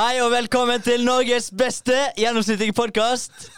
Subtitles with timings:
[0.00, 3.50] Hei og velkommen til Norges beste gjennomsnittlige podkast.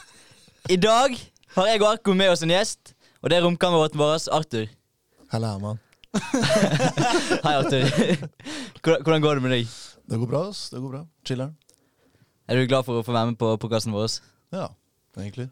[0.73, 1.15] I dag
[1.55, 4.67] har jeg og Arko med oss en gjest, og det er romkameraten vår, Arthur.
[5.31, 5.79] Halla, Herman.
[7.47, 7.87] Hei, Arthur.
[8.83, 9.77] Hvordan hvordan går det med deg?
[10.11, 10.65] Det går bra, ass.
[10.75, 11.03] Det går bra.
[11.29, 11.55] Chiller'n.
[12.51, 14.19] Er du glad for å få være med på podkasten vår?
[14.53, 14.67] Ja,
[15.23, 15.47] egentlig.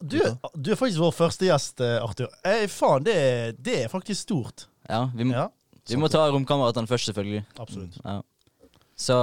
[0.00, 0.18] Du,
[0.54, 2.30] du er faktisk vår første gjest, eh, Arthur.
[2.46, 4.68] Eh, faen, det, er- det er faktisk stort.
[4.86, 5.48] Ja, vi, må- Ja,
[5.90, 7.42] vi må ta romkameratene først, selvfølgelig.
[7.58, 7.98] absolutt.
[8.06, 8.20] Ja.
[8.98, 9.16] Så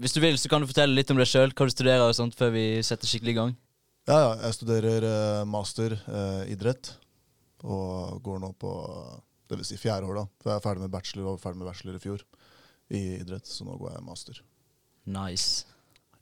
[0.00, 2.16] hvis du vil, så kan du fortelle litt om deg sjøl, hva du studerer og
[2.16, 3.54] sånt, før vi setter skikkelig i gang.
[4.08, 4.32] Ja, ja.
[4.46, 6.94] Jeg studerer eh, master eh, idrett.
[7.64, 8.72] Og går nå på
[9.48, 10.24] det vil si fjerde år, da.
[10.42, 12.24] For jeg er ferdig med bachelor og ferdig med bachelor i fjor
[12.94, 14.40] i idrett, så nå går jeg master.
[15.14, 15.64] Nice.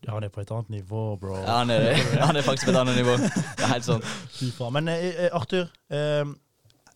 [0.02, 1.36] Ja, han er på et annet nivå, bro.
[1.38, 3.14] Ja, han er, han er faktisk på et annet nivå.
[3.22, 4.02] Det er helt sånn.
[4.74, 6.24] Men eh, eh, Arthur, eh,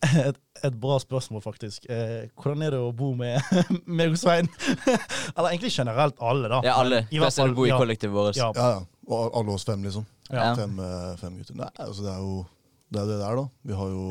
[0.03, 1.87] et, et bra spørsmål, faktisk.
[1.91, 3.41] Eh, hvordan er det å bo med
[3.99, 4.49] meg og Svein?
[5.37, 6.61] Eller egentlig generelt alle, da.
[6.67, 7.05] Ja, alle.
[7.07, 8.41] Hvordan i hvert Best er det å bo i ja, kollektivet vårt.
[8.41, 8.85] Ja, Ja, ja.
[9.07, 10.03] Og alle oss fem, liksom.
[10.33, 10.51] Ja.
[10.59, 11.55] Fem, eh, fem gutter.
[11.61, 12.41] Nei, altså det er jo
[12.91, 13.47] det er det der, da.
[13.67, 14.11] Vi har jo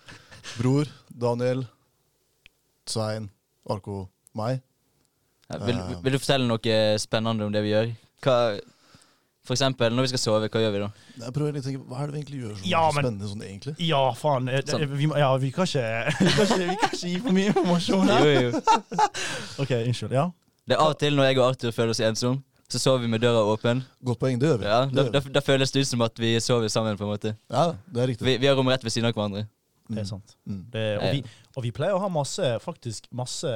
[0.58, 0.90] bror,
[1.24, 1.64] Daniel,
[2.90, 3.30] Svein,
[3.70, 4.04] Arko,
[4.38, 4.62] meg.
[5.50, 7.90] Ja, Vil, vil du fortelle noe spennende om det vi gjør?
[8.24, 8.36] Hva,
[9.44, 10.88] for eksempel, når vi skal sove, hva gjør vi da?
[11.24, 13.04] Jeg prøver å tenke, Hva er det vi egentlig gjør som Ja, er så men-
[13.04, 13.74] spennende sånn egentlig?
[13.88, 14.48] ja faen.
[14.48, 14.82] eh, Sånn.
[14.82, 15.86] eh, Vi, ja, vi, kan ikke,
[16.20, 18.24] vi, kan ikke, vi kan ikke gi for mye informasjon her.
[18.24, 18.62] Jo, jo.
[19.64, 20.12] OK, unnskyld.
[20.16, 20.28] Ja.
[20.66, 22.38] Det er av og til når jeg og Arthur føler oss ensom,
[22.72, 23.82] så sover vi med døra åpen.
[24.06, 24.68] Godt poeng, det gjør vi.
[24.70, 26.96] Ja, da, da, da føles det ut som at vi sover sammen.
[26.96, 28.24] på en måte ja, det er riktig.
[28.30, 29.42] Vi, vi har rom rett ved siden av hverandre.
[29.92, 30.36] Det er sant.
[30.48, 30.62] Mm.
[30.72, 31.24] Det, og, vi,
[31.58, 33.50] og vi pleier å ha masse, faktisk masse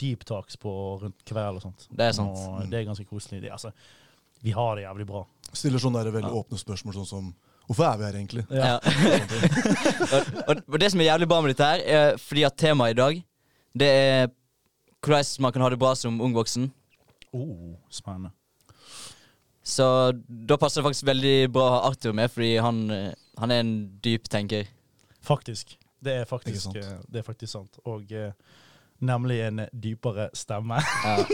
[0.00, 0.70] deep talks på
[1.02, 1.84] rundt kveld og sånt.
[1.90, 2.38] Det er sant.
[2.38, 3.42] Og det er ganske koselig.
[3.42, 3.74] Det, altså,
[4.42, 5.20] vi har det jævlig bra.
[5.52, 6.42] Stiller sånne der veldig Ja.
[6.42, 7.32] åpne spørsmål, sånn som
[7.66, 8.42] Hvorfor er vi her egentlig?
[8.50, 8.78] Ja.
[10.48, 12.98] og, og, det som er jævlig bra med dette her, er fordi at temaet i
[12.98, 13.20] dag,
[13.78, 14.26] det er
[15.02, 16.72] hvordan man kan ha det bra som ung voksen.
[17.32, 18.32] Oh, spennende.
[19.62, 19.86] Så
[20.26, 23.62] da passer det faktisk veldig bra å ha Arthur med, fordi han, eh, han er
[23.62, 24.66] en dyp tenker.
[25.22, 25.76] Faktisk.
[26.02, 26.76] Det er faktisk, sant.
[26.76, 27.78] eh, det er faktisk sant.
[27.86, 28.32] Og eh,
[29.02, 30.80] nemlig en dypere stemme.
[31.04, 31.16] Ja.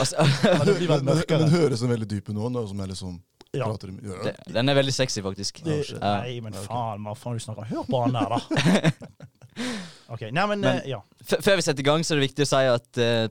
[0.00, 0.22] Altså,
[0.64, 2.66] det Men, men, men høres den veldig dyp ut nå?
[2.70, 3.16] som er liksom
[3.52, 3.66] Ja.
[3.66, 4.14] prater ja.
[4.22, 4.52] det, det?
[4.54, 5.58] den er veldig sexy, faktisk.
[5.66, 6.20] Det, Ja.
[6.22, 7.66] nei, men faen, hva faen du snakker?
[7.68, 8.92] Hør på han der, da.
[10.14, 10.20] OK.
[10.30, 11.02] Nei, men, Men- eh, ja.
[11.26, 13.26] Før vi setter i gang, så er det viktig å si at uh,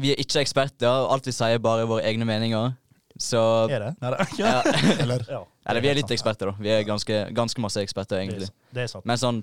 [0.00, 0.88] vi er ikke eksperter.
[0.88, 2.72] og Alt vi sier, er bare våre egne meninger.
[3.20, 3.90] Så Er det?
[4.00, 4.52] Nei, det er ja.
[5.04, 5.24] Eller?
[5.28, 6.56] Ja, Eller vi er litt eksperter, da.
[6.58, 8.48] Vi er ganske, ganske masse eksperter, Det egentlig.
[8.48, 9.04] er, det er sant.
[9.06, 9.42] Men sånn,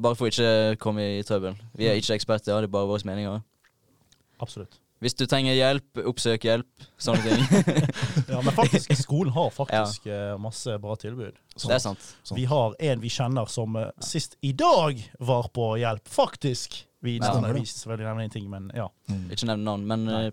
[0.00, 1.56] bare for å ikke komme i trøbbel.
[1.76, 3.42] Vi er ikke eksperter, det er bare våre meninger.
[4.40, 4.78] Absolutt.
[5.00, 6.84] Hvis du trenger hjelp, oppsøk hjelp.
[7.00, 7.86] Sånne ting.
[8.30, 10.36] Ja, men faktisk, skolen har faktisk ja.
[10.40, 11.38] masse bra tilbud.
[11.56, 12.02] det er sant.
[12.20, 12.36] Sant.
[12.36, 16.82] Vi har en vi kjenner som eh, sist i dag var på hjelp, faktisk.
[17.00, 17.32] Vi Ja.
[17.32, 18.90] nevner selvfølgelig selvfølgelig en ingenting, men ja.
[19.08, 19.24] Mm.
[19.32, 20.30] Ikke nevne navn, men eh,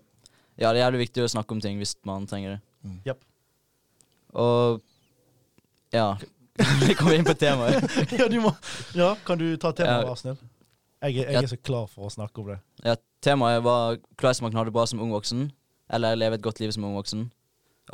[0.60, 2.60] ja, det er jævlig viktig å snakke om ting hvis man trenger det.
[2.84, 3.00] Mm.
[3.08, 3.24] Yep.
[4.36, 4.82] Og
[5.96, 6.10] ja
[6.88, 7.84] Vi kommer inn på temaet.
[8.18, 8.52] ja, du må,
[8.98, 10.08] ja, kan du ta temaet, Ja.
[10.10, 10.38] vær snill?
[11.04, 11.42] Jeg, er- ja.
[11.44, 12.58] er så klar for å snakke om det.
[12.84, 15.48] Ja, temaet var hvordan man kan ha det bra som ung voksen.
[15.94, 17.22] Eller leve et godt liv som ung voksen.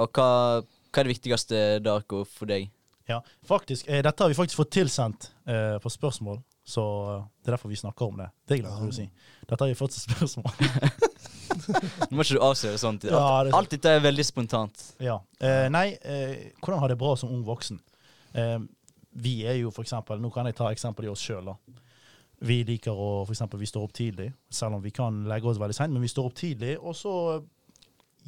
[0.03, 0.29] Og hva,
[0.65, 2.71] hva er det viktigste, Darko, for deg?
[3.07, 6.83] Ja, faktisk, eh, Dette har vi faktisk fått tilsendt eh, på spørsmål, så
[7.13, 8.31] eh, det er derfor vi snakker om det.
[8.49, 9.07] Det glemte jeg å si.
[9.45, 11.05] Dette har vi fått som spørsmål.
[12.09, 13.05] Nå må ikke du avsløre sånt.
[13.07, 13.59] Alt, Ja, det er sant.
[13.61, 14.85] alt dette er veldig spontant.
[15.05, 15.19] Ja.
[15.45, 17.79] Eh, nei, eh, hvordan ha det bra som ung voksen?
[18.35, 18.59] Eh,
[19.15, 21.53] vi er jo for eksempel, Nå kan jeg ta eksempel i oss sjøl.
[22.45, 25.61] Vi liker å for eksempel, vi står opp tidlig, selv om vi kan legge oss
[25.61, 25.95] veldig seint.
[25.95, 27.15] Men vi står opp tidlig, og så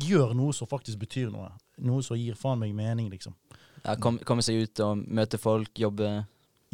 [0.06, 1.50] gjør noe som faktisk betyr noe.
[1.84, 3.34] Noe som gir faen meg mening, liksom.
[3.82, 6.10] Ja, kom, seg ut og møte folk, jobbe.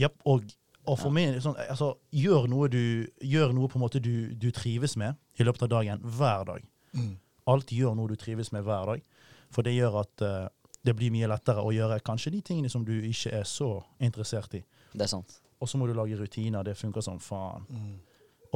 [0.01, 0.47] Japp, og,
[0.87, 2.83] og for meg sånn, altså, gjør noe du
[3.21, 6.65] gjør noe på en måte du, du trives med i løpet av dagen, hver dag.
[6.97, 7.15] Mm.
[7.53, 9.05] Alt gjør noe du trives med hver dag.
[9.53, 10.49] For det gjør at eh,
[10.83, 14.55] det blir mye lettere å gjøre kanskje de tingene som du ikke er så interessert
[14.59, 14.63] i.
[14.93, 15.39] Det er sant.
[15.63, 16.65] Og så må du lage rutiner.
[16.67, 17.67] Det funker som faen.
[17.71, 17.99] Mm.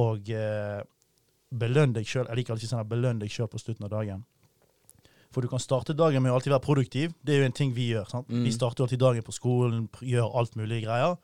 [0.03, 0.81] Og eh,
[1.49, 2.27] belønn deg sjøl.
[2.27, 4.25] Jeg liker alltid sånn at belønn deg sjøl på slutten av dagen.
[5.31, 7.15] For du kan starte dagen med å alltid være produktiv.
[7.23, 8.07] Det er jo en ting vi gjør.
[8.11, 8.29] sant?
[8.29, 8.43] Mm.
[8.47, 11.15] Vi starter alltid dagen på skolen, gjør alt mulig greier.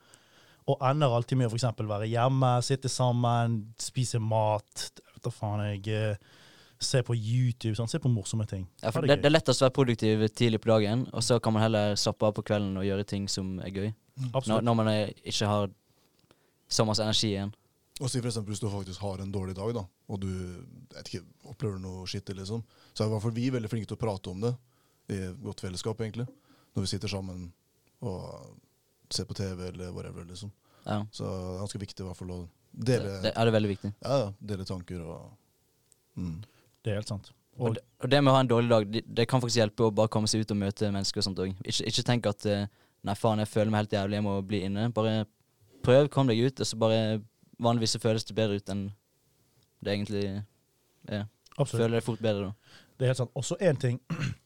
[0.72, 4.88] Og ender alltid med å eksempel være hjemme, sitte sammen, spise mat.
[5.12, 6.40] Vet da faen jeg eh,
[6.82, 7.88] Se på YouTube, sånn.
[7.88, 8.64] se på morsomme ting.
[8.82, 11.54] Ja, for det, det er lettest å være produktiv tidlig på dagen, og så kan
[11.54, 13.92] man heller slappe av på kvelden og gjøre ting som er gøy.
[14.34, 15.70] Når, når man er, ikke har
[16.68, 17.54] så masse energi igjen.
[18.02, 20.30] Og si for eksempel hvis du faktisk har en dårlig dag, da, og du
[20.96, 21.22] vet ikke,
[21.52, 24.32] opplever noe skitt, liksom, så er i hvert fall vi veldig flinke til å prate
[24.32, 24.54] om det
[25.14, 26.26] i godt fellesskap, egentlig.
[26.74, 27.46] Når vi sitter sammen
[28.02, 28.56] og
[29.14, 30.50] ser på TV eller whatever, liksom.
[30.84, 31.04] Ja.
[31.14, 32.40] Så det er ganske viktig i hvert fall å
[32.74, 33.90] Det, dele, det er det veldig viktig.
[34.02, 35.28] ja, ja, dele tanker og
[36.18, 36.34] mm.
[36.84, 37.30] Det er helt sant.
[37.54, 39.60] Og, Og det, og det med å ha en dårlig dag, det, det kan faktisk
[39.62, 41.52] hjelpe å bare komme seg ut og møte mennesker og sånt òg.
[41.62, 42.66] Ikke, ikke tenk at eh,
[43.06, 44.88] nei, faen, jeg føler meg helt jævlig, jeg må bli inne.
[44.96, 45.14] Bare
[45.86, 47.00] prøv, kom deg ut, og så bare
[47.62, 48.80] Vanligvis så føles det bedre ut enn
[49.84, 50.24] det egentlig
[51.06, 51.28] er.
[51.54, 51.84] absolutt.
[51.84, 52.80] Føler deg fort bedre da.
[52.98, 53.30] Det er helt sant.
[53.38, 54.00] Og så én ting.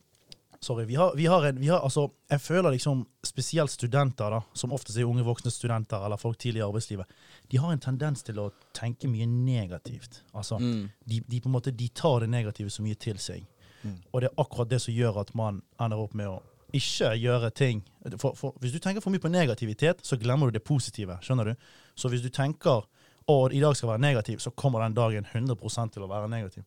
[0.61, 0.85] Sorry.
[0.89, 4.73] Vi har, vi har en vi har, altså, Jeg føler liksom spesielt studenter, da, som
[4.73, 7.07] oftest er unge voksne studenter eller folk tidlig i arbeidslivet,
[7.51, 10.23] de har en tendens til å tenke mye negativt.
[10.35, 10.91] Altså, Mm.
[11.07, 13.47] de, de på en måte de tar det negative så mye til seg.
[13.85, 13.99] Mm.
[14.13, 17.51] Og det er akkurat det som gjør at man ender opp med å ikke gjøre
[17.55, 17.83] ting
[18.19, 21.19] for, for, Hvis du tenker for mye på negativitet, så glemmer du det positive.
[21.23, 21.55] skjønner du?
[21.97, 22.83] Så hvis du tenker
[23.29, 26.65] at i dag skal være negativ, så kommer den dagen 100 til å være negativ.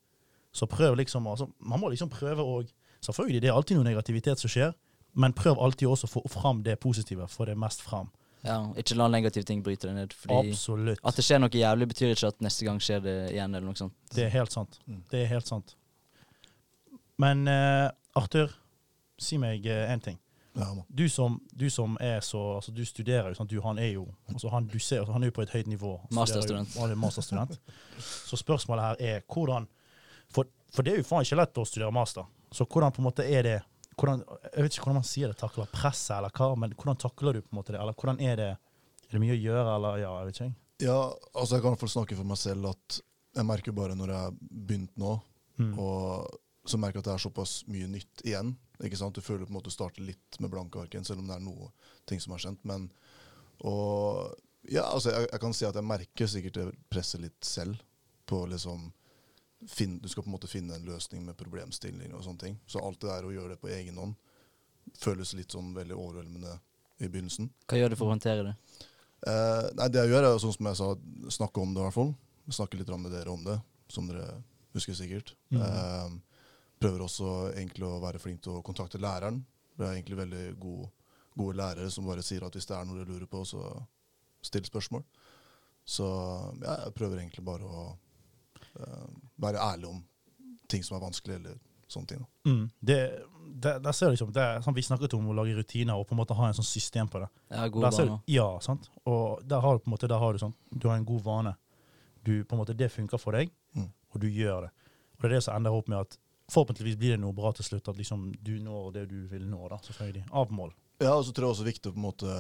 [0.53, 2.63] Så prøv liksom altså, Man må liksom prøve å
[3.01, 4.73] Selvfølgelig, det er alltid noe negativitet som skjer,
[5.19, 7.27] men prøv alltid også å få fram det positive.
[7.31, 8.11] Få det mest fram.
[8.45, 10.15] Ja, ikke la negative ting bryte deg ned.
[10.17, 11.01] Fordi Absolutt.
[11.05, 13.77] at det skjer noe jævlig, betyr ikke at neste gang skjer det igjen, eller noe
[13.77, 13.93] sånt.
[14.13, 14.79] Det er helt sant.
[14.87, 15.03] Mm.
[15.11, 15.75] Det er helt sant.
[17.21, 18.53] Men uh, Arthur,
[19.21, 20.17] si meg én ting.
[20.57, 20.67] Ja.
[20.89, 23.49] Du som, du som er så altså Du studerer jo, sant?
[23.49, 25.67] Du, han er jo altså han, du ser, altså han er jo på et høyt
[25.67, 25.93] nivå.
[26.11, 26.75] Masterstudent.
[26.75, 27.59] Jo, han er masterstudent.
[27.99, 29.67] så spørsmålet her er hvordan
[30.29, 32.27] for, for det er jo faen ikke lett å studere master.
[32.51, 33.57] Så hvordan på en måte er det
[33.97, 34.23] hvordan,
[34.55, 37.41] Jeg vet ikke hvordan man sier det, takler presset eller hva, men hvordan takler du
[37.41, 37.79] på en måte det?
[37.81, 40.53] Eller hvordan er det Er det mye å gjøre, eller ja, jeg vet ikke.
[40.81, 40.99] Ja,
[41.35, 43.01] altså jeg kan fall snakke for meg selv at
[43.35, 45.19] jeg merker bare når jeg har begynt nå,
[45.59, 45.75] Mm.
[45.77, 48.55] og så merker jeg at det er såpass mye nytt igjen.
[48.81, 49.13] ikke sant?
[49.13, 51.35] Du føler på en måte å starte litt med blanke ark igjen, selv om det
[51.35, 51.67] er noe
[52.07, 52.63] ting som er kjent.
[52.65, 52.87] Men
[53.67, 54.33] og
[54.71, 57.77] ja, altså jeg, jeg kan si at jeg merker sikkert det presset litt selv.
[58.25, 58.91] på liksom
[59.67, 62.59] finn, Du skal på en måte finne en løsning med problemstillinger og sånne ting.
[62.67, 64.15] Så alt det der å gjøre det på egen hånd
[64.97, 66.55] føles litt sånn veldig overveldende
[67.01, 67.51] i begynnelsen.
[67.69, 68.55] Hva gjør du for å håndtere det?
[69.27, 70.89] Eh, nei, det jeg gjør, er sånn som jeg sa,
[71.37, 72.13] snakke om det i hvert fall.
[72.51, 73.57] Snakke litt med dere om det,
[73.93, 74.41] som dere
[74.75, 75.35] husker sikkert.
[75.53, 75.61] Mm.
[75.61, 76.45] Eh,
[76.81, 79.43] prøver også egentlig å være flink til å kontakte læreren.
[79.77, 80.89] Det er egentlig veldig gode,
[81.37, 83.61] gode lærere som bare sier at hvis det er noe du lurer på, så
[84.41, 85.05] still spørsmål.
[85.85, 86.07] Så
[86.61, 89.07] ja, jeg prøver egentlig bare å eh,
[89.41, 89.99] være ærlig om
[90.71, 91.57] ting som er vanskelig, eller
[91.91, 92.21] sånne ting.
[92.23, 92.51] Da.
[92.51, 92.63] Mm.
[92.79, 92.97] Det,
[93.61, 96.05] det, der ser du liksom, det er sånn Vi snakket om å lage rutiner og
[96.07, 97.27] på en måte ha en sånn system på det.
[97.51, 98.87] Ja, Der ser du, ja, sant?
[99.09, 101.25] Og der har du på en måte der har du sånn, du har en god
[101.25, 101.55] vane.
[102.23, 103.87] Du, på en måte, det funker for deg, Mm.
[104.13, 104.71] og du gjør det.
[105.15, 106.17] Og det er det som ender opp med at
[106.51, 107.87] forhåpentligvis blir det noe bra til slutt.
[107.87, 110.25] At liksom du når det du vil nå, da, selvfølgelig.
[110.31, 110.73] Av mål.
[110.99, 112.33] Ja, og så tror jeg også det er viktig å på en måte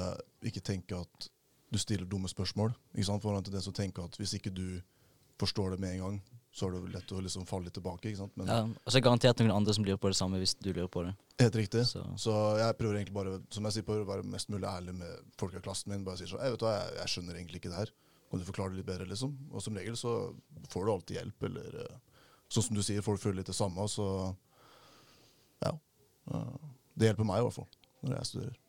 [0.51, 1.29] ikke tenke at
[1.71, 2.73] du stiller dumme spørsmål.
[2.93, 3.23] Ikke sant?
[3.23, 4.81] Foran til det som tenker at hvis ikke du
[5.39, 6.17] forstår det med en gang,
[6.51, 8.09] så er det lett å liksom falle litt tilbake.
[8.09, 8.33] ikke sant?
[8.35, 10.53] Men Ja, og så er det garantert noen andre som lurer på det samme hvis
[10.59, 11.13] du lurer på det.
[11.39, 11.85] helt riktig.
[11.87, 12.03] Så.
[12.19, 15.31] Så jeg prøver egentlig bare som jeg sier, på å være mest mulig ærlig med
[15.39, 16.03] folk i klassen min.
[16.03, 17.93] Bare sier sånn, jeg vet hva, jeg, jeg skjønner egentlig ikke det her.
[18.31, 19.31] Kan du forklare det litt bedre, liksom?
[19.51, 20.11] Og som regel så
[20.71, 21.95] får du alltid hjelp, eller eh,
[22.51, 23.87] sånn som du sier, folk føler litt det samme.
[23.91, 24.05] Så
[25.63, 25.73] ja.
[26.95, 27.67] Det hjelper meg i hvert fall,
[28.03, 28.61] når jeg studerer.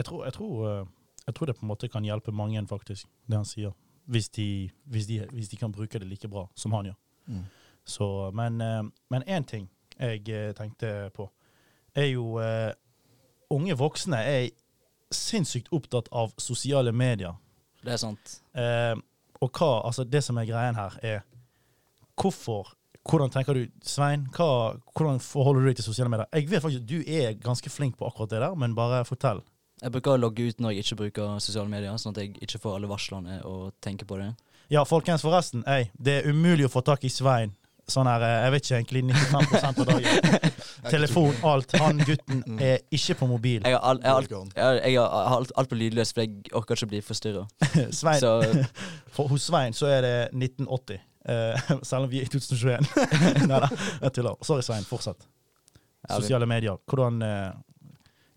[0.00, 0.92] Jeg tror, jeg, tror, eh,
[1.28, 3.76] jeg tror det på en måte kan hjelpe mange, faktisk, det han sier.
[4.12, 4.46] Hvis de,
[4.90, 6.98] hvis de, hvis de kan bruke det like bra som han gjør.
[7.26, 7.44] Mm.
[7.84, 11.28] Så, men eh, én ting jeg eh, tenkte på,
[11.94, 12.72] er jo eh,
[13.52, 14.46] Unge voksne er
[15.12, 17.34] sinnssykt opptatt av sosiale medier.
[17.84, 18.38] Det er sant.
[18.56, 18.94] Eh,
[19.42, 21.26] og hva, altså det som er greien her, er
[22.16, 22.72] hvorfor
[23.02, 24.28] Hvordan tenker du, Svein?
[24.30, 26.28] Hva, hvordan forholder du deg til sosiale medier?
[26.30, 29.40] Jeg vet faktisk at Du er ganske flink på akkurat det der, men bare fortell.
[29.82, 32.60] Jeg bruker å logge ut når jeg ikke bruker sosiale medier, sånn at jeg ikke
[32.62, 34.28] får alle varslene og tenker på det.
[34.72, 35.60] Ja, folkens, forresten.
[35.68, 37.50] Ei, det er umulig å få tak i Svein.
[37.92, 40.46] Sånn her, eh, jeg vet ikke, egentlig 95 av dagen.
[40.94, 41.74] Telefon, alt.
[41.82, 43.58] Han gutten er ikke på mobil.
[43.66, 44.54] Jeg har, all, jeg har, alt,
[44.86, 47.44] jeg har, alt, alt på lydløs, for jeg orker ikke å bli forstyrra.
[47.98, 48.32] Svein, Så
[49.18, 51.04] for, hos Svein så er det 1980.
[51.22, 52.88] Uh, selv om vi er i 2021.
[53.52, 53.68] Nei da,
[54.06, 54.40] jeg tuller.
[54.40, 54.88] Sorry, Svein.
[54.88, 55.28] Fortsett.
[56.08, 56.80] Sosiale medier.
[56.88, 57.52] Hvordan eh,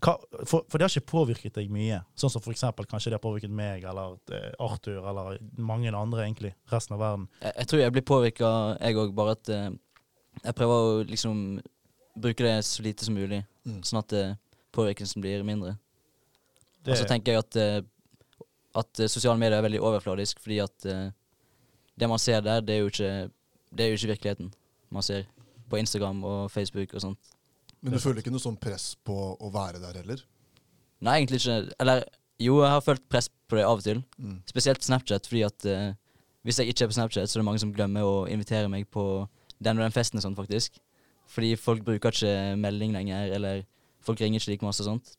[0.04, 2.02] hva, for, for det har ikke påvirket deg mye.
[2.20, 6.26] Sånn som for eksempel kanskje det har påvirket meg eller eh, Arthur eller mange andre,
[6.26, 6.52] egentlig.
[6.72, 7.28] Resten av verden.
[7.42, 9.70] jeg, jeg tror jeg blir påvirka, jeg òg, bare at eh,
[10.44, 11.42] jeg prøver å liksom
[12.16, 13.80] bruke det så lite som mulig, Mm.
[13.82, 14.36] sånn at eh,
[14.78, 15.72] påvirkelsen blir mindre.
[16.84, 17.86] Det, Og så tenker jeg at,
[18.78, 20.86] at sosiale medier er veldig overfladisk, fordi at
[21.98, 23.14] det man ser der, det er jo ikke,
[23.74, 24.52] det er jo ikke virkeligheten
[24.94, 25.26] man ser
[25.72, 27.32] på Instagram og Facebook og sånt.
[27.86, 30.24] Men du føler ikke noe sånn press på å være der heller?
[31.06, 31.58] Nei, egentlig ikke.
[31.84, 32.02] Eller
[32.42, 34.02] jo, jeg har følt press på det av og til.
[34.18, 34.40] Mm.
[34.50, 35.92] Spesielt Snapchat, fordi at eh,
[36.48, 38.88] hvis jeg ikke er på Snapchat, så er det mange som glemmer å invitere meg
[38.90, 39.06] på
[39.62, 40.82] den og den festen og sånn, faktisk.
[41.30, 43.64] Fordi folk bruker ikke melding lenger, eller
[44.06, 45.14] folk ringer ikke like masse og sånt.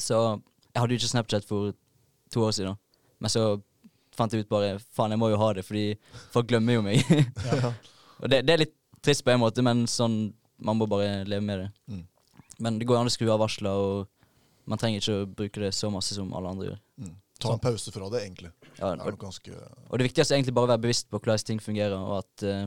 [0.00, 1.76] Så jeg hadde jo ikke Snapchat for
[2.32, 2.80] to år siden,
[3.20, 3.44] men så
[4.16, 5.92] fant jeg ut bare faen, jeg må jo ha det, fordi
[6.32, 7.04] folk glemmer jo meg.
[7.48, 7.72] ja.
[8.18, 10.18] og det, det er litt trist på en måte, men sånn
[10.58, 11.68] man må bare leve med det.
[11.86, 12.04] Mm.
[12.58, 15.72] Men det går an å skru av varsler, og man trenger ikke å bruke det
[15.76, 16.80] så masse som alle andre gjør.
[17.04, 17.14] Mm.
[17.38, 18.50] Ta en pause fra det, egentlig.
[18.78, 21.06] Ja, Det er og, nok ganske og det viktigste er egentlig bare å være bevisst
[21.10, 22.66] på hvordan ting fungerer, og at uh,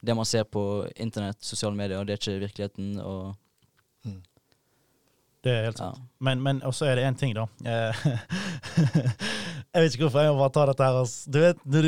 [0.00, 0.62] det man ser på
[0.96, 3.34] internett, sosiale medier, det er ikke virkeligheten, og
[4.06, 4.20] mm.
[5.40, 5.88] Det er helt ja.
[5.88, 6.08] sant.
[6.20, 7.46] Men, men også er det én ting, da.
[9.70, 10.96] Eh, jeg vet ikke hvorfor jeg må bare ta dette her.
[10.98, 11.30] Altså.
[11.30, 11.78] Du vet, du,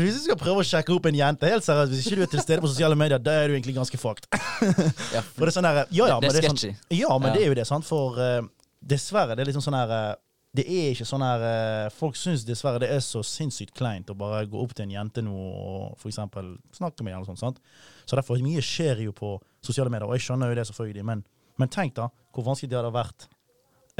[0.00, 2.30] Hvis du skal prøve å sjekke opp en jente, helt seriøst, hvis ikke du er
[2.32, 4.28] til stede på sosiale medier, da er du egentlig ganske fucked.
[5.16, 7.28] ja For det er sånn der, ja, ja, men det det er sånn, ja, men
[7.28, 7.34] Ja.
[7.36, 7.84] det er jo det, sant?
[7.88, 8.40] For uh,
[8.80, 10.14] dessverre, det er liksom sånn her eh,
[10.56, 14.16] Det er ikke sånn her uh, Folk syns dessverre det er så sinnssykt kleint å
[14.18, 17.22] bare gå opp til en jente nå og for eksempel snakke med henne.
[17.22, 17.60] og sånt, sant?
[18.08, 21.04] Så derfor mye skjer jo på sosiale medier, og jeg skjønner jo det selvfølgelig.
[21.06, 21.22] Men,
[21.60, 23.28] men tenk da hvor vanskelig det hadde vært.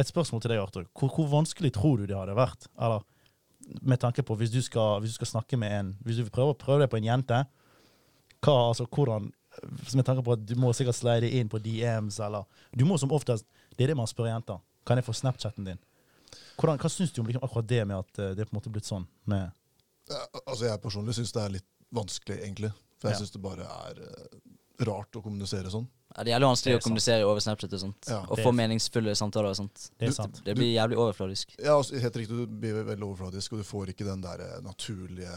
[0.01, 0.87] Et spørsmål til deg, Arthur.
[0.97, 2.69] Hvor, hvor vanskelig tror du det hadde vært?
[2.81, 3.03] Eller
[3.85, 6.57] med tanke på hvis du skal, hvis du skal snakke med en Hvis du prøver,
[6.59, 7.43] prøve det på en jente,
[8.41, 9.29] hva, altså hvordan
[9.95, 13.13] Med tanke på at du må sikkert slide inn på DMs, eller Du må som
[13.13, 13.45] oftest
[13.77, 14.59] Det er det man spør jenter.
[14.87, 15.79] Kan jeg få Snapchatten din?
[16.57, 18.59] Hvordan, hva syns du om liksom akkurat det med at eh, det er på en
[18.61, 19.05] måte blitt sånn?
[19.29, 19.51] Med,
[20.11, 22.71] Ja, Altså Jeg personlig syns det er litt vanskelig, egentlig.
[22.99, 23.21] For jeg Ja.
[23.21, 25.87] syns det bare er eh, rart å kommunisere sånn.
[26.17, 28.09] Ja, det er jævlig vanskelig å kommunisere over Snapchat og sånt.
[28.11, 28.19] Ja.
[28.27, 29.91] og få meningsfulle samtaler og sånt.
[29.99, 30.41] det er sant.
[30.45, 31.55] Det blir jævlig overfladisk.
[31.63, 34.61] Ja, altså, Helt riktig, du blir veldig overfladisk, og du får ikke den der eh,
[34.67, 35.31] naturlige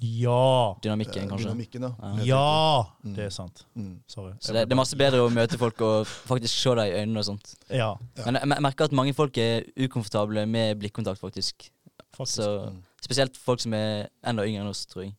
[0.00, 0.76] Ja!
[0.82, 1.48] Dynamikken, eh, kanskje.
[1.48, 1.82] dynamikken.
[1.82, 2.24] Ja.
[2.24, 2.92] Ja.
[3.04, 3.14] Mm.
[3.16, 3.64] Det er sant.
[3.74, 3.96] Mm.
[4.06, 4.32] Sorry.
[4.40, 7.18] Så det, det er masse bedre å møte folk og faktisk se dem i øynene
[7.18, 7.54] og sånt.
[7.70, 8.24] Ja, Ja.
[8.28, 11.70] Men jeg, jeg merker at mange folk er ukomfortable med blikkontakt, faktisk.
[12.14, 12.34] faktisk.
[12.42, 12.82] Så Mm.
[13.00, 15.14] Spesielt folk som er enda yngre enn oss, tror jeg.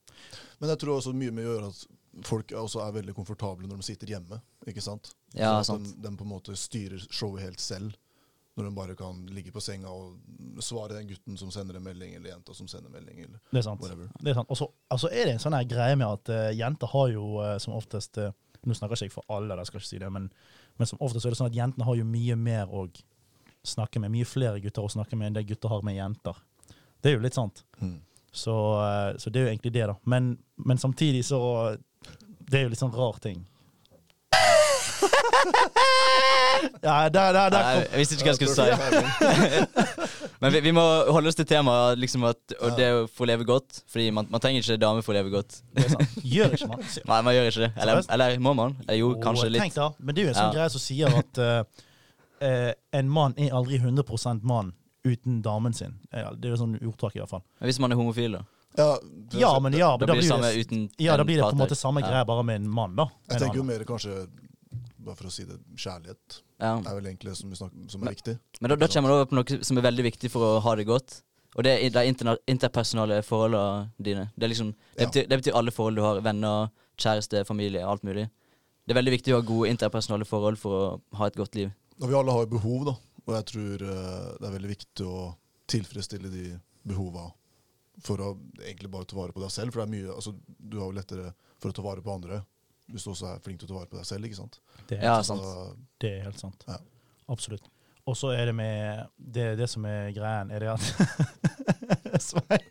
[0.60, 1.86] Men jeg tror også mye med å gjøre at
[2.28, 4.42] folk også er veldig komfortable når de sitter hjemme.
[4.68, 5.12] ikke sant?
[5.34, 5.90] Ja, Så at sant.
[6.02, 7.96] de, de på en måte styrer showet helt selv.
[8.58, 10.18] Når de bare kan ligge på senga og
[10.60, 13.22] svare den gutten som sender en melding, eller jenta som sender en melding.
[13.24, 13.80] eller Det er sant.
[13.82, 14.10] whatever.
[14.20, 14.50] Det er sant.
[14.50, 17.28] Og så altså er det en sånn her greie med at uh, jenter har jo
[17.40, 18.32] uh, som oftest uh,
[18.68, 20.26] Nå snakker jeg ikke for alle, jeg skal ikke si det, men,
[20.76, 22.82] men som oftest er det sånn at jentene har jo mye mer å
[23.64, 24.12] snakke med.
[24.12, 26.36] Mye flere gutter å snakke med enn det gutter har med jenter.
[27.00, 27.64] Det er jo litt sant.
[27.80, 28.02] Mm.
[28.32, 29.96] Så, eh, så det er jo egentlig det, da.
[30.06, 31.40] Men, men samtidig så
[32.50, 33.46] Det er jo litt sånn rar ting.
[36.82, 40.28] Ja, der, der, der kom jeg visste ikke hva jeg skulle si.
[40.42, 43.48] Men vi, vi må holde oss til temaet, liksom at, og det å få leve
[43.48, 43.82] godt.
[43.92, 45.60] Fordi man, man trenger ikke dame for å leve godt.
[46.24, 46.84] Gjør ikke man.
[47.12, 47.72] Nei, man gjør ikke det.
[47.84, 48.76] Eller, eller må man?
[48.88, 49.66] Eller jo, kanskje litt.
[49.68, 50.58] Tenk da, Men det er jo en sånn Ja.
[50.58, 52.72] greie som sier at uh,
[53.02, 54.72] en mann er aldri 100% mann
[55.12, 55.96] uten damen sin.
[56.12, 57.44] Det er jo sånn ordtak, i hvert fall.
[57.60, 58.44] Men hvis man er homofil, da?
[58.78, 61.38] Ja, det- Ja, men ja, da, Da blir det samme det, uten ja, da blir
[61.38, 62.08] det på en måte samme Ja.
[62.10, 63.08] greie, bare med en mann, da.
[63.30, 64.28] Jeg tenker jo mer kanskje,
[65.00, 66.78] bare for å si det, kjærlighet Ja.
[66.78, 68.40] er vel egentlig det som, vi snakker, som er Men- viktig.
[68.62, 70.76] Men da, da kommer man over på noe som er veldig viktig for å ha
[70.76, 71.22] det godt.
[71.58, 74.32] Og det er de interpersonale forholdene dine.
[74.38, 75.06] Det, er liksom, det, Ja.
[75.08, 76.22] betyr, det betyr alle forhold du har.
[76.22, 78.30] Venner, kjæreste, familie, alt mulig.
[78.88, 81.72] Det er veldig viktig å ha gode interpersonale forhold for å ha et godt liv.
[82.02, 82.96] Og vi alle har jo behov, da.
[83.30, 85.20] Og jeg tror eh, det er veldig viktig å
[85.70, 86.46] tilfredsstille de
[86.90, 87.28] behova
[88.02, 88.30] for å
[88.64, 89.74] egentlig bare ta vare på deg selv.
[89.76, 92.42] For det er mye, altså, du har jo lettere for å ta vare på andre
[92.90, 94.26] hvis du også er flink til å ta vare på deg selv.
[94.26, 94.56] ikke sant?
[94.90, 95.44] Det er, Ja, helt, sant.
[95.46, 95.66] Så,
[96.02, 96.64] det er helt sant.
[96.66, 96.80] Ja.
[97.30, 97.68] Absolutt.
[98.10, 100.82] Og så er det med det, det som er greien, er det at
[102.30, 102.66] Svein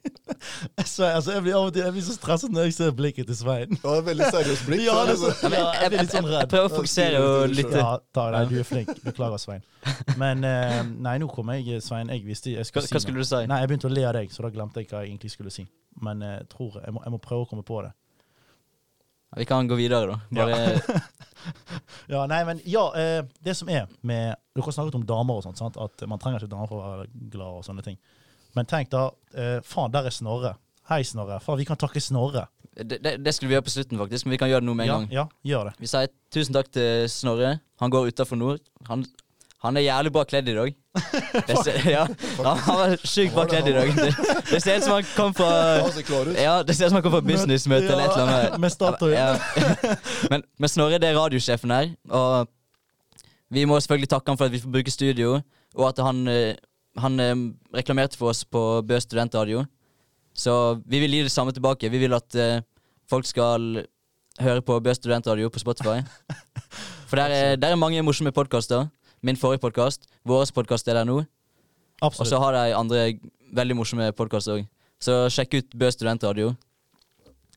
[0.89, 3.29] Svein, altså jeg blir av og til jeg blir så stresset når jeg ser blikket
[3.31, 3.71] til Svein.
[3.77, 4.83] ja, det er veldig seriøst blikk.
[4.87, 7.79] Ja, det er så- Ja, jeg blir litt sånn jeg, prøver å fokusere og lytte.
[7.79, 8.43] Ja, ta det.
[8.51, 8.91] Du er flink.
[9.05, 9.63] Beklager, Svein.
[10.21, 12.11] Men eh, nei, nå kom jeg, Svein.
[12.13, 13.43] Jeg visste jeg Hva, skulle si hva skulle du si?
[13.51, 15.55] Nei, jeg begynte å le av deg, så da glemte jeg hva jeg egentlig skulle
[15.55, 15.67] si.
[16.03, 17.95] Men jeg tror jeg må, jeg må prøve å komme på det.
[19.37, 20.21] Vi kan gå videre, da.
[20.33, 21.05] Bare,
[22.13, 25.45] Ja, nei, men ja, eh, det som er med Dere har snakket om damer og
[25.47, 25.77] sånt, sant?
[25.79, 27.99] at man trenger ikke damer for å være glad og sånne ting.
[28.59, 29.05] Men tenk da,
[29.39, 30.57] eh, faen, der er Snorre.
[30.91, 31.39] Hei, Snorre.
[31.45, 32.47] Faen, vi kan takke Snorre.
[32.79, 34.75] det, det, det skulle vi gjøre på slutten, faktisk, men vi kan gjøre det nå
[34.79, 35.09] med en Ja, gang.
[35.13, 35.75] ja, gjør det.
[35.83, 37.55] Vi sier tusen takk til Snorre.
[37.83, 38.61] Han går utafor nord.
[38.89, 39.05] Han,
[39.63, 40.75] han er jævlig bra kledd i dag.
[41.49, 42.05] Det ser, ja,
[42.41, 43.91] han, han var sjukt bra kledd i dag.
[43.95, 44.09] Det,
[44.51, 45.51] det ser ut som han kom fra.
[46.39, 48.59] Ja, det ser ut som han kom fra businessmøte eller et eller annet.
[48.65, 49.15] Med Statoil.
[49.15, 49.37] Ja.
[50.33, 52.49] Men, men Snorre det er radiosjefen her, og
[53.51, 55.39] vi må selvfølgelig takke han for at vi får bruke studio,
[55.75, 56.57] og at han, eh,
[57.01, 57.35] han eh,
[57.75, 59.65] reklamerte for oss på Bø studentradio.
[60.39, 60.53] Så
[60.87, 61.91] vi vil gi det samme tilbake.
[61.91, 62.61] Vi vil at eh,
[63.11, 63.87] folk skal
[64.41, 66.03] høre på Bø studentradio på Spotify.
[67.09, 68.87] For der er, der er mange morsomme podkaster.
[69.23, 71.23] Min forrige podkast, vår podkast er der nå.
[72.03, 73.19] Og så har de andre
[73.57, 74.69] veldig morsomme podkaster òg.
[75.03, 76.53] Så sjekk ut Bø studentradio.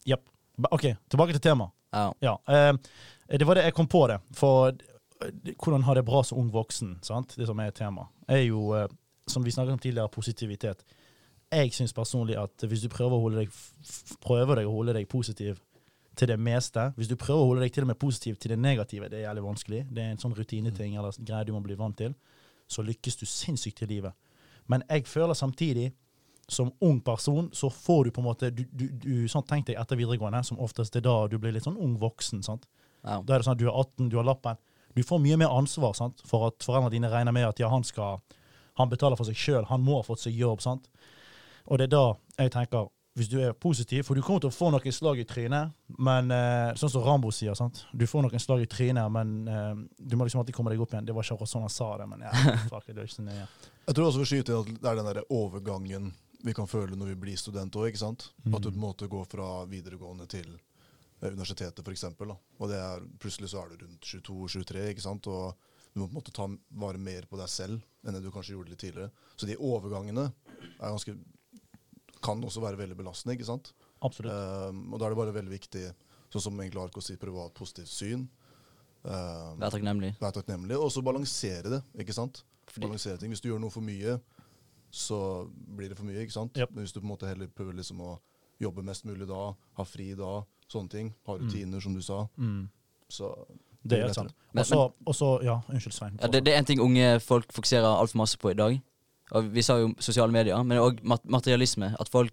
[0.07, 0.23] Japp.
[0.71, 1.73] OK, tilbake til temaet.
[1.91, 2.07] Ja.
[2.23, 2.73] Ja, eh,
[3.37, 4.17] det var det jeg kom på det.
[4.33, 4.71] For
[5.63, 7.35] hvordan ha det bra som ung voksen, sant?
[7.37, 8.87] det som er tema, er jo, eh,
[9.27, 10.83] som vi snakket om tidligere, positivitet.
[11.51, 13.55] Jeg syns personlig at hvis du prøver å holde deg,
[14.23, 15.59] prøver deg å holde deg positiv
[16.15, 16.91] til det meste.
[16.95, 19.27] Hvis du prøver å holde deg til og med positiv til det negative, det er
[19.27, 19.81] jævlig vanskelig.
[19.91, 22.15] Det er en sånn rutineting eller greie du må bli vant til.
[22.71, 24.15] Så lykkes du sinnssykt i livet.
[24.71, 25.91] Men jeg føler samtidig,
[26.51, 29.77] som ung person, så får du på en måte du, du, du, sånn Tenk deg
[29.79, 32.43] etter videregående, som oftest er da du blir litt sånn ung voksen.
[32.43, 32.67] sant?
[33.03, 33.21] Ja.
[33.23, 34.59] Da er det sånn at du er 18, du har lappen.
[34.95, 36.21] Du får mye mer ansvar sant?
[36.27, 38.19] for at foreldrene dine regner med at ja, han skal
[38.79, 40.61] han betaler for seg sjøl, han må ha fått seg jobb.
[40.63, 40.89] sant?
[41.67, 42.05] Og det er da
[42.39, 45.25] jeg tenker, hvis du er positiv For du kommer til å få noen slag i
[45.27, 47.57] trynet, men eh, sånn som Rambo sier.
[47.59, 47.83] sant?
[47.91, 50.95] Du får noen slag i trynet, men eh, du må liksom alltid komme deg opp
[50.95, 51.09] igjen.
[51.09, 52.31] Det var ikke akkurat sånn han sa det, men ja,
[52.71, 53.47] fuck det er ikke så nøye.
[53.89, 56.97] Jeg tror også vi skyter inn at det er den der overgangen vi kan føle
[56.97, 57.99] når vi blir student òg.
[57.99, 58.29] At
[58.63, 60.47] du på en måte går fra videregående til
[61.21, 62.07] universitetet, f.eks.
[62.17, 65.29] Og det er, plutselig så er du rundt 22-23, ikke sant?
[65.29, 65.53] og
[65.93, 66.47] du må på en måte ta
[66.81, 69.11] vare mer på deg selv enn det du kanskje gjorde litt tidligere.
[69.35, 71.15] Så de overgangene er ganske,
[72.23, 73.35] kan også være veldig belastende.
[73.35, 73.73] ikke sant?
[74.01, 74.33] Absolutt.
[74.33, 75.83] Um, og da er det bare veldig viktig,
[76.31, 78.23] sånn som egentlig Arko sier, privat positivt syn.
[79.03, 80.13] Um, Vær takknemlig.
[80.21, 81.81] Vær takknemlig, og så balansere det.
[82.01, 82.43] ikke sant?
[82.71, 83.33] Fordi, Balansere ting.
[83.33, 84.15] Hvis du gjør noe for mye,
[84.91, 85.19] så
[85.51, 86.23] blir det for mye.
[86.23, 86.55] ikke sant?
[86.57, 86.73] Yep.
[86.73, 88.15] Men hvis du på en måte heller prøver liksom å
[88.61, 90.39] jobbe mest mulig da, ha fri da,
[90.71, 92.69] sånne ting, Har rutiner, som du sa, Mm.
[93.11, 93.33] så
[93.87, 94.31] Det er sant.
[94.53, 96.19] Men- Og så, og så Ja, unnskyld, Svein.
[96.21, 98.81] ja, det, det er en ting unge folk fokuserer altfor masse på i dag.
[99.31, 101.95] Og Vi sa jo sosiale medier, men òg materialisme.
[101.99, 102.31] At folk,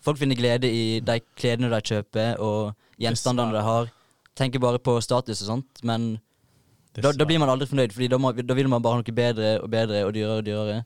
[0.00, 3.90] folk finner glede i de kledene de kjøper, og gjenstandene de har.
[4.36, 6.18] Tenker bare på status og sånt, men
[6.94, 9.14] da, da blir man aldri fornøyd, Fordi da, må, da vil man bare ha noe
[9.14, 10.84] bedre og bedre og dyrere og dyrere.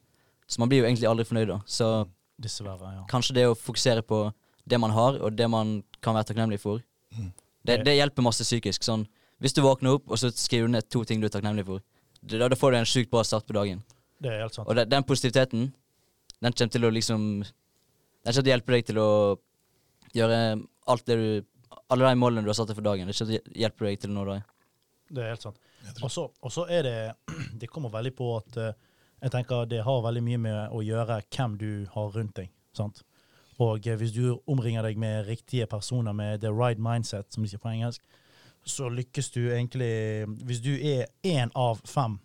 [0.49, 1.59] Så man blir jo egentlig aldri fornøyd da.
[1.67, 2.07] Så
[2.41, 3.05] Dessverre, ja.
[3.09, 4.33] kanskje det å fokusere på
[4.69, 6.83] det man har, og det man kan være takknemlig for,
[7.15, 7.29] Mm.
[7.65, 8.83] det, det hjelper masse psykisk.
[8.83, 9.05] Sånn,
[9.41, 11.83] hvis du våkner opp, og så skriver du ned to ting du er takknemlig for,
[12.25, 13.83] da, da får du en sjukt bra start på dagen.
[14.21, 14.67] Det er helt sant.
[14.69, 15.69] Og det, den positiviteten,
[16.43, 17.23] den kommer til å liksom
[18.25, 19.09] Den kommer til å hjelpe deg til å
[20.15, 20.39] gjøre
[20.89, 21.29] alt det du
[21.93, 23.07] Alle de målene du har satt deg for dagen.
[23.07, 24.43] Det kommer til å hjelpe deg til å nå dem.
[25.15, 25.59] Det er helt sant.
[26.03, 27.15] Og så- er det
[27.61, 28.73] Det kommer veldig på at eh,
[29.23, 32.51] jeg tenker det har veldig mye med å gjøre hvem du har rundt deg.
[32.73, 33.03] sant?
[33.63, 37.51] Og eh, hvis du omringer deg med riktige personer med the right mindset, som de
[37.51, 38.03] sier på engelsk,
[38.65, 42.19] så lykkes du egentlig Hvis du er én av fem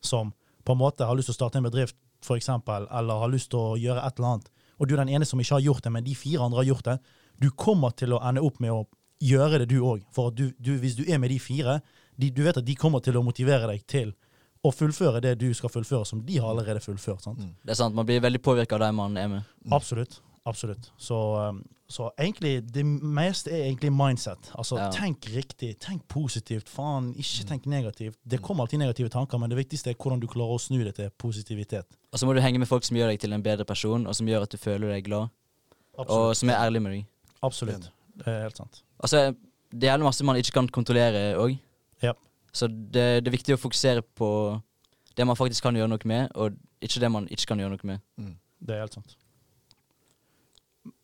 [0.00, 0.32] som
[0.64, 1.96] på en måte har lyst til å starte en bedrift,
[2.30, 5.26] eksempel, eller har lyst til å gjøre et eller annet, og du er den ene
[5.26, 6.96] som ikke har gjort det, men de fire andre har gjort det,
[7.40, 8.84] du kommer til å ende opp med å
[9.20, 10.04] gjøre det du òg.
[10.14, 11.80] For du, du, hvis du er med de fire,
[12.16, 14.12] de, du vet at de kommer til å motivere deg til
[14.60, 17.24] å fullføre det du skal fullføre, som de har allerede fullført.
[17.24, 17.40] sant?
[17.40, 17.54] Mm.
[17.64, 19.54] Det er sant, Man blir veldig påvirka av de man er med.
[19.72, 20.20] Absolutt.
[20.48, 20.92] Absolutt.
[20.96, 21.14] Så,
[21.48, 24.50] um, så egentlig, det meste er egentlig mindset.
[24.54, 24.90] Altså, Ja.
[24.90, 26.68] tenk riktig, tenk positivt.
[26.68, 28.16] Faen, ikke tenk negativt.
[28.26, 30.94] Det kommer alltid negative tanker, men det viktigste er hvordan du klarer å snu det
[30.94, 31.86] til positivitet.
[32.12, 34.16] Og så må du henge med folk som gjør deg til en bedre person, og
[34.16, 35.28] som gjør at du føler deg glad,
[35.98, 37.06] og som er ærlig med deg.
[37.42, 37.90] Absolutt.
[38.16, 38.82] Det er helt sant.
[39.02, 39.34] Altså,
[39.72, 41.58] det er masse man ikke kan kontrollere òg.
[42.02, 42.12] Ja.
[42.52, 44.60] Så det, det er viktig å fokusere på
[45.16, 47.84] det man faktisk kan gjøre noe med, og ikke det man ikke kan gjøre noe
[47.84, 48.00] med.
[48.16, 48.36] Mm.
[48.60, 49.16] Det er helt sant.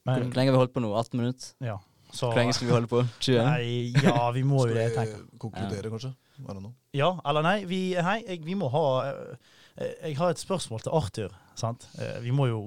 [0.07, 0.95] Hvor lenge har vi holdt på nå?
[1.03, 1.53] 18 minutter?
[1.66, 1.77] ja.
[2.16, 3.01] Så Hvor lenge skal vi holde på?
[3.27, 3.42] 20?
[3.45, 5.25] Nei, ja, vi må jo det, Skal tenker jeg.
[5.33, 6.12] vi konkludere, kanskje?
[6.38, 6.69] I don't.
[6.95, 7.57] Ja, eller nei.
[7.69, 11.35] Vi, hei, jeg, vi må ha eh, Jeg har et spørsmål til Arthur.
[11.59, 11.88] Sant?
[11.99, 12.61] Eh, Vi må jo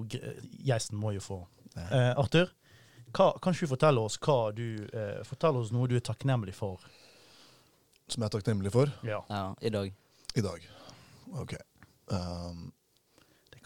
[0.65, 1.37] Gjesten må jo få
[1.77, 2.51] uh, Arthur,
[3.15, 6.53] hva, kan ikke du fortelle oss hva du uh, Fortell oss noe du er takknemlig
[6.57, 6.83] for.
[8.09, 9.21] Som jeg er takknemlig for Ja.
[9.31, 9.93] Ja, i dag.
[10.35, 10.67] i dag.
[11.39, 11.55] Ok.
[12.11, 12.71] Um,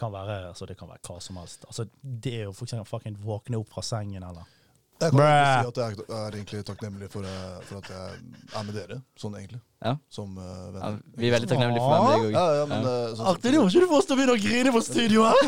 [0.04, 1.64] kan være, altså, det kan være hva som helst.
[1.70, 4.44] Altså, det er jo for eksempel fucking våkne opp fra sengen, eller
[5.02, 8.18] jeg kan si at jeg er, egentlig takknemlig for, eh, for at jeg
[8.54, 9.58] er med dere, sånn egentlig.
[9.82, 9.96] Ja.
[10.12, 12.36] Som eh, Ja, vi er veldig takknemlige for hvem deg òg.
[12.36, 14.74] Ja, ja, men eh, sånn- Arthur, nå må ikke oss til å begynne å grine
[14.76, 15.42] på studio her!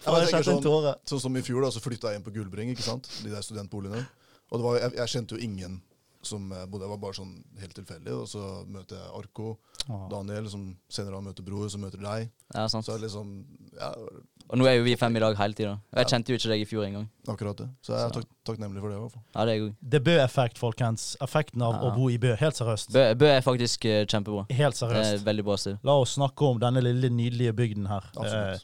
[0.00, 0.64] Ja, jeg jeg sånn-
[1.12, 3.10] Sånn som i fjor, da, så flytta jeg inn på Gullbring, ikke sant?
[3.20, 4.02] De der studentboligene.
[4.50, 5.78] Og det var, jeg, jeg kjente jo ingen
[6.22, 8.12] som eh, bodde var bare sånn helt tilfeldig.
[8.12, 9.54] Og så møter jeg Arko,
[10.10, 12.28] Daniel, som senere han møter Bror, som møter deg.
[12.54, 12.84] Ja, sant.
[12.86, 13.30] Så er det liksom
[13.78, 13.94] Ja,
[14.50, 15.72] Og nå er jo vi fem i dag hele tida.
[15.92, 17.06] Og jeg kjente jo ikke deg i fjor engang.
[17.28, 17.68] akkurat det.
[17.86, 19.22] Så jeg er tak takknemlig for det, i hvert fall.
[19.36, 19.74] Ja, det er god.
[19.94, 21.04] Det Bø-effekt, folkens.
[21.22, 21.80] Effekten av Ja.
[21.86, 22.34] å bo i Bø.
[22.36, 22.92] Helt seriøst.
[22.92, 24.46] Bø, Bø er faktisk uh, kjempebra.
[24.50, 25.78] Helt Det er veldig bra sted.
[25.84, 28.10] La oss snakke om denne lille, nydelige bygden her.
[28.20, 28.58] Eh.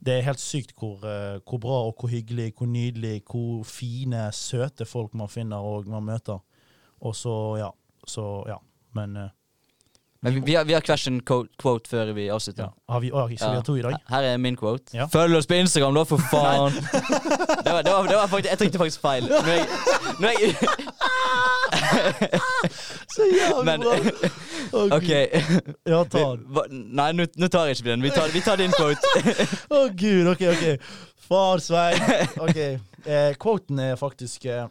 [0.00, 0.98] Det er helt sykt hvor,
[1.44, 6.04] hvor bra og hvor hyggelig, hvor nydelig, hvor fine, søte folk man finner og man
[6.04, 6.38] møter.
[7.00, 7.70] Og så, ja.
[8.06, 8.56] Så, ja.
[8.96, 9.28] Men uh,
[10.20, 12.62] Men vi, vi, har, vi har question quote, før vi avslutter.
[12.62, 12.92] ja.
[12.92, 13.94] Har vi, å, skal vi har to i dag?
[14.10, 14.90] Her er min quote.
[14.96, 15.06] Ja.
[15.12, 16.74] Følg oss på Instagram, da, for faen!
[17.64, 19.28] det var, det var, det var faktisk, jeg trykte faktisk feil.
[19.30, 19.66] Når jeg,
[20.18, 20.56] når jeg,
[23.14, 23.94] Så jævlig bra!
[24.72, 25.10] Oh, OK.
[25.86, 26.82] Ja, ta den.
[26.98, 28.02] Nei, nå tar jeg ikke den.
[28.04, 29.12] Vi tar, vi tar din quote.
[29.76, 30.28] Å, gud.
[30.34, 30.90] OK, OK.
[31.28, 32.02] Far Svein.
[32.42, 32.58] OK.
[33.06, 34.66] Eh, quoten er faktisk eh,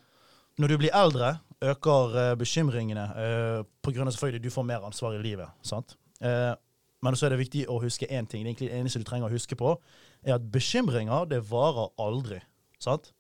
[0.58, 4.86] når du blir eldre, øker eh, bekymringene eh, på grunn av selvfølgelig du får mer
[4.86, 5.50] ansvar i livet.
[5.62, 5.98] sant?
[6.22, 6.54] Eh,
[7.02, 8.44] men så er det viktig å huske én ting.
[8.44, 9.76] Det egentlig eneste du trenger å huske på,
[10.26, 12.42] er at bekymringer det varer aldri.
[12.80, 13.12] sant?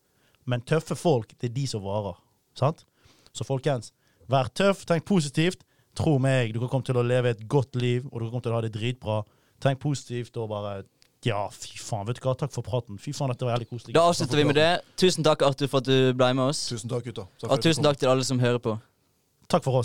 [0.45, 2.17] Men tøffe folk, det er de som varer.
[2.55, 2.85] sant?
[3.33, 3.93] Så folkens,
[4.27, 5.63] vær tøff, tenk positivt.
[5.97, 8.45] Tro meg, du kan komme til å leve et godt liv, og du kan komme
[8.45, 9.23] til å ha det dritbra.
[9.61, 10.83] Tenk positivt og bare
[11.27, 12.99] Ja, fy faen, vet du hva, takk for praten.
[13.01, 13.95] Fy faen, dette var jævlig koselig.
[13.97, 14.69] Da avslutter vi med det.
[15.01, 16.61] Tusen takk, Arthur, for at du ble med oss.
[16.71, 17.27] Tusen takk, gutta.
[17.41, 18.77] Takk Og tusen takk til alle som hører på.
[19.51, 19.75] Takk for oss.